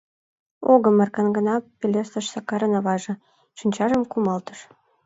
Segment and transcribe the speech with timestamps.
[0.73, 3.13] —Огым,— эркын гына пелештыш Сакарын аваже,
[3.57, 4.59] шинчажым кумалтыш.